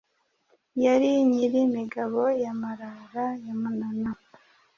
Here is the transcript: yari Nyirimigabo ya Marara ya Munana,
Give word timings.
yari 0.83 1.09
Nyirimigabo 1.29 2.21
ya 2.43 2.51
Marara 2.61 3.25
ya 3.45 3.53
Munana, 3.61 4.11